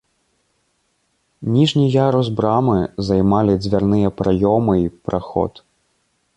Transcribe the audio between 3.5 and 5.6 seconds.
дзвярныя праёмы і праход.